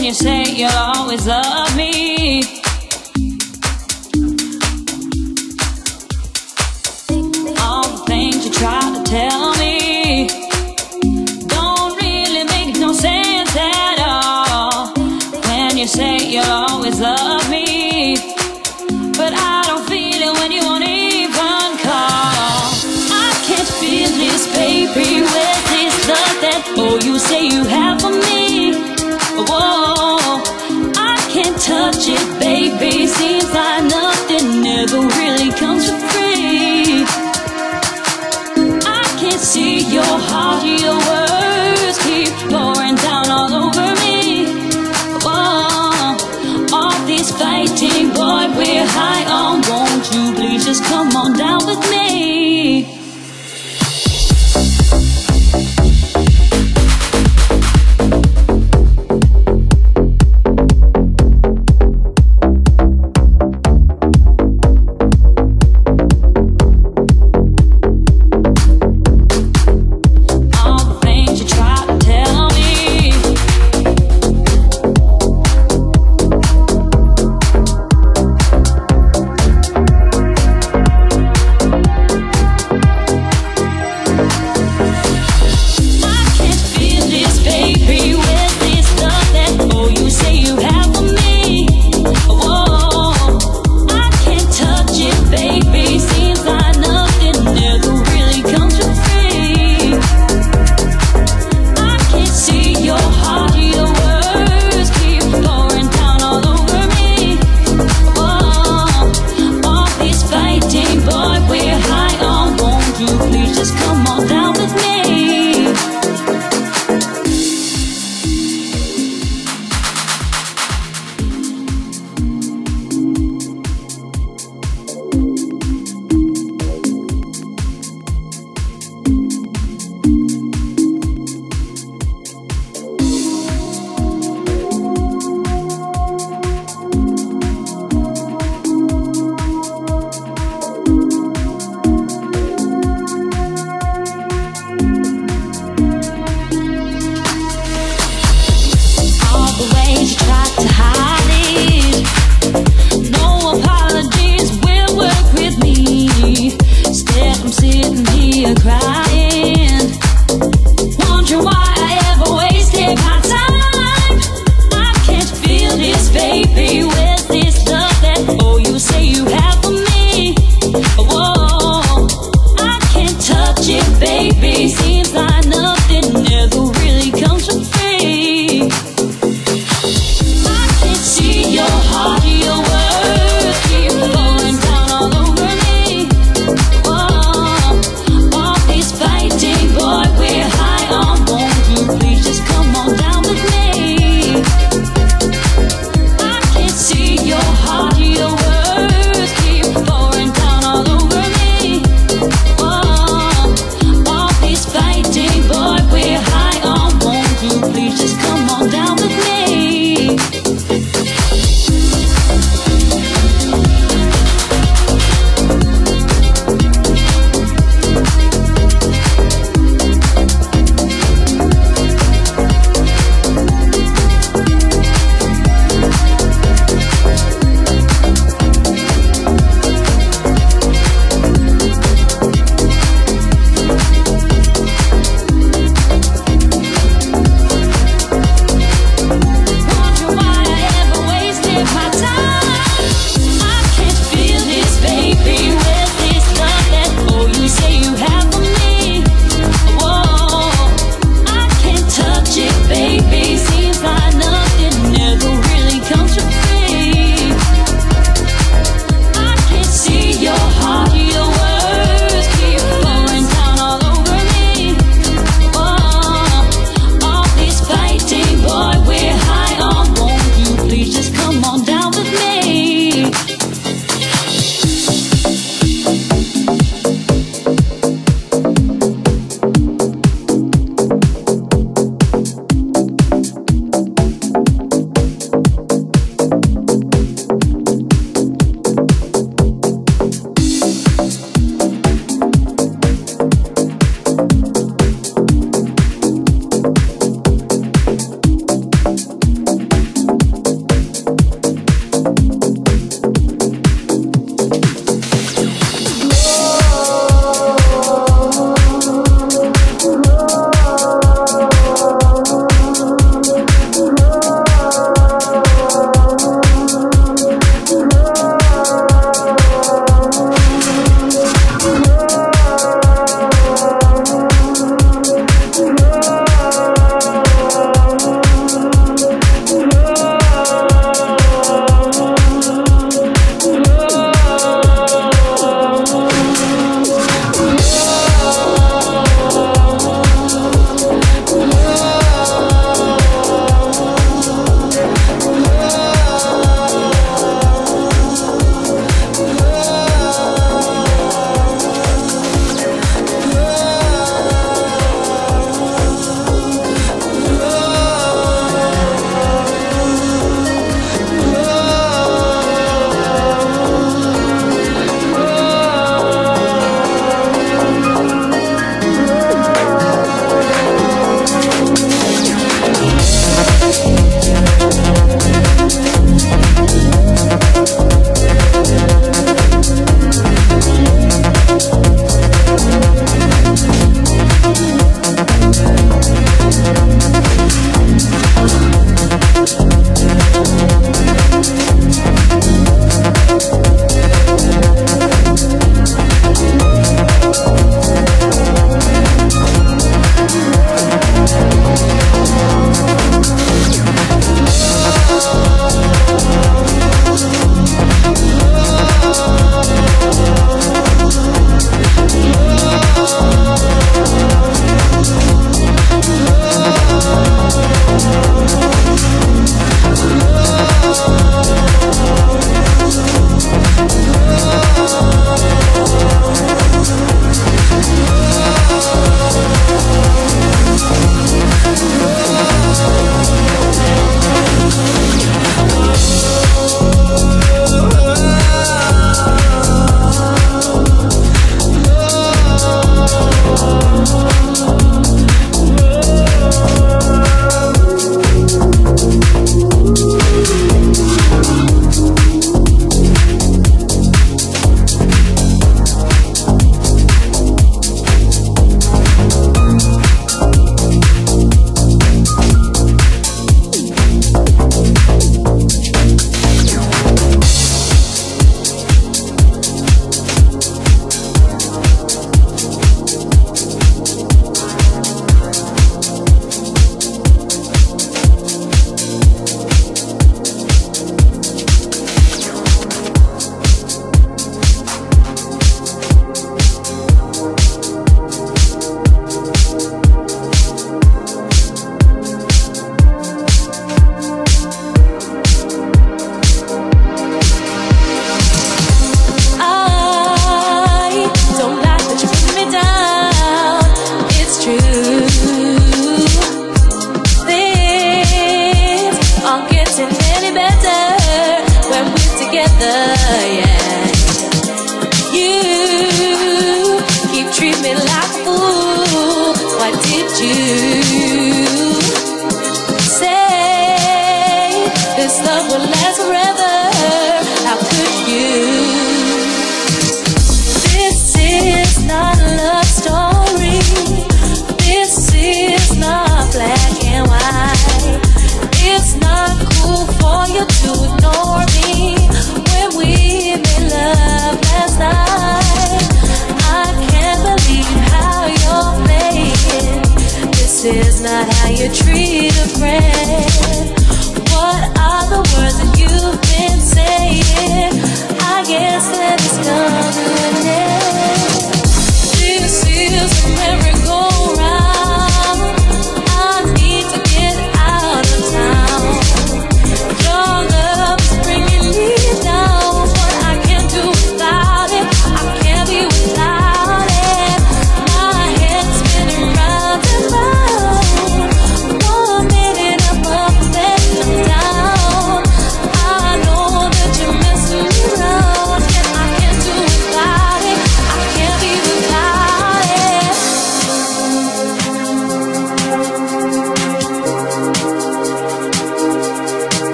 [0.00, 2.59] when you say you'll always love me.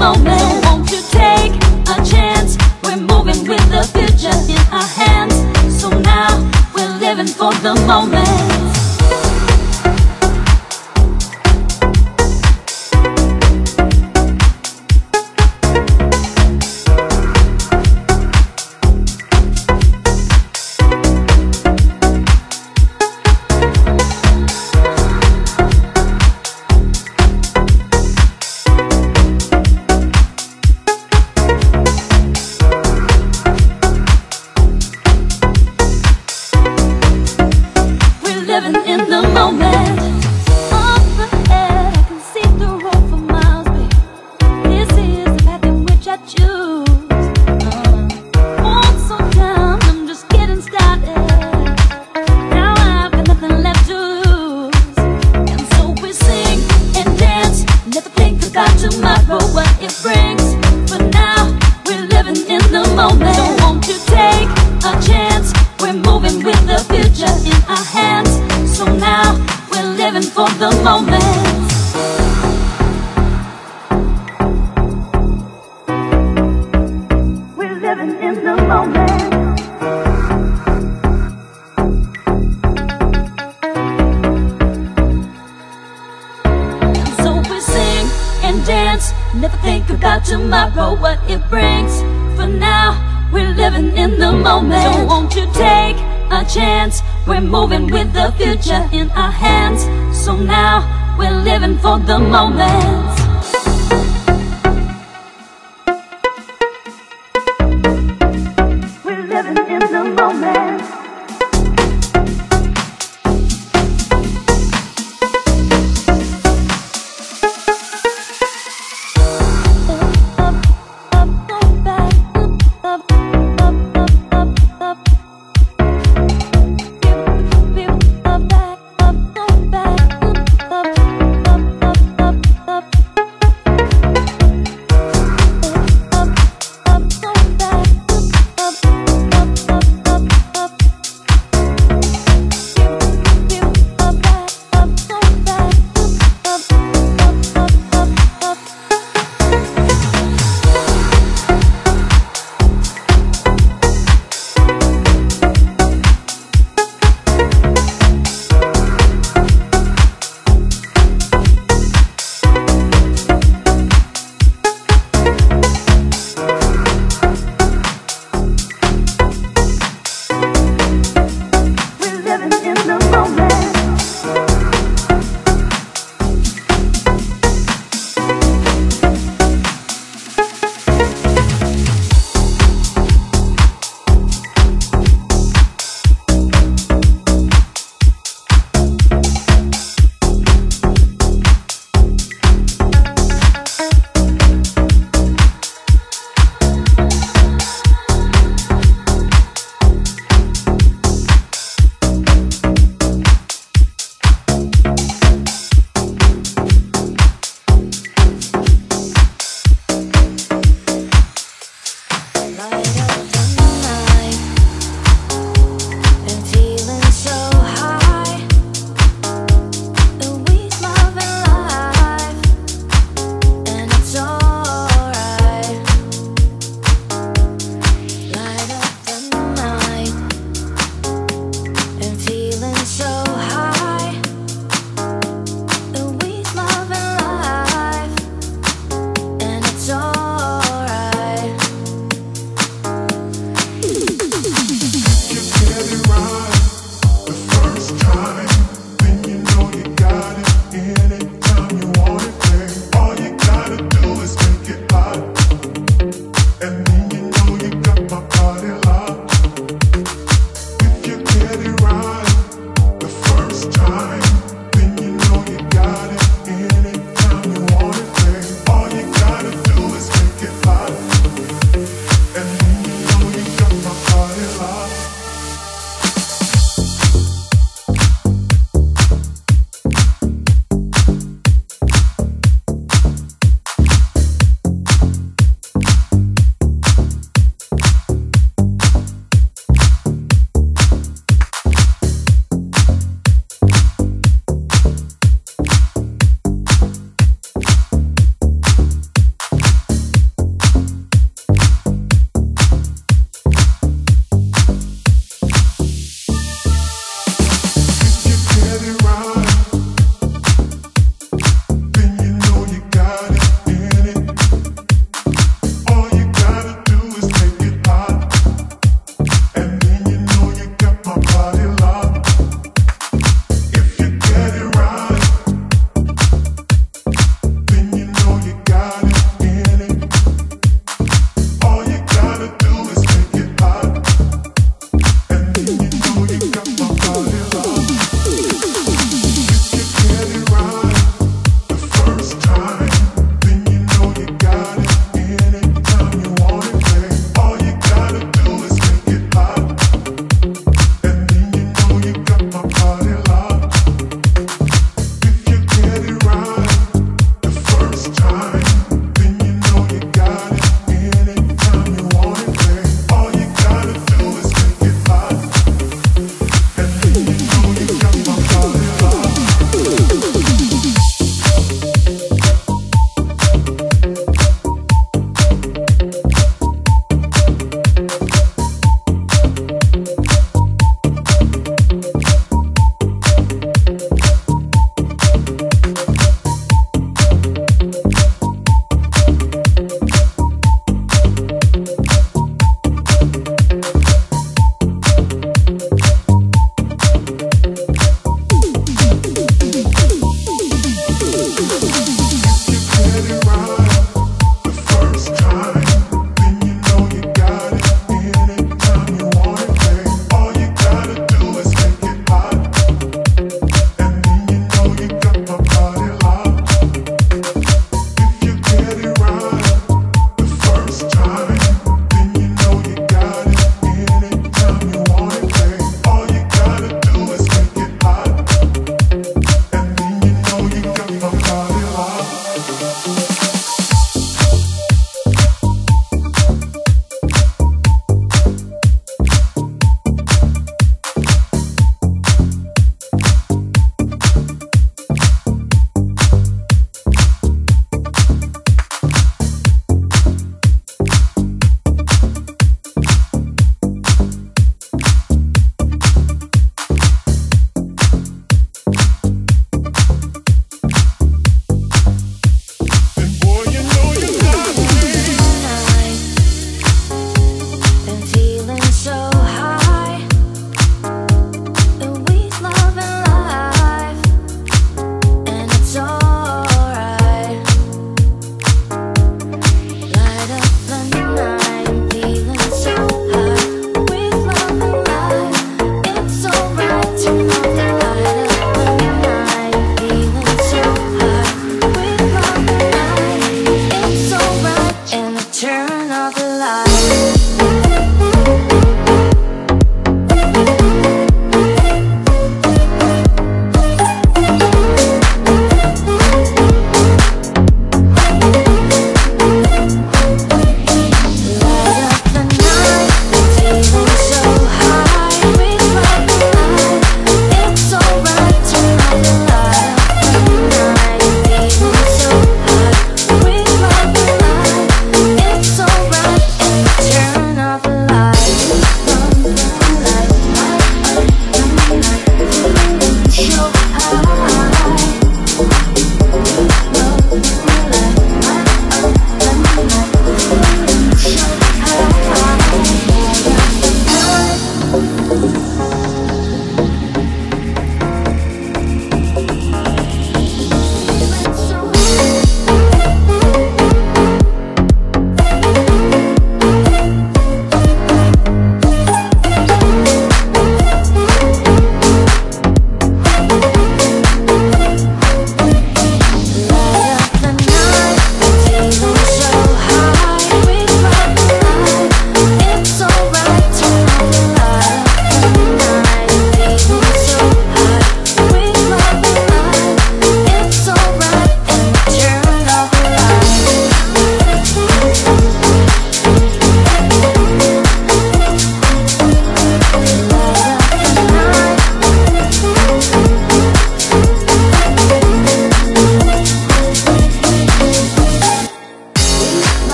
[0.00, 0.29] moment.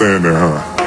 [0.00, 0.77] I got a